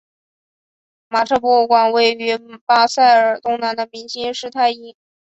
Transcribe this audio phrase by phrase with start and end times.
[1.09, 4.95] 马车博物馆位于巴塞尔东南的明兴施泰因。